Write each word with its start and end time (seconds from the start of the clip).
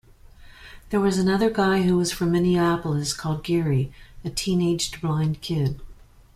There 0.89 0.99
was 0.99 1.19
another 1.19 1.51
guy 1.51 1.83
who 1.83 1.95
was 1.95 2.11
from 2.11 2.31
Minneapolis 2.31 3.13
called 3.13 3.43
Gary, 3.43 3.93
a 4.25 4.31
teenaged 4.31 4.99
blind 4.99 5.41
kid. 5.41 5.79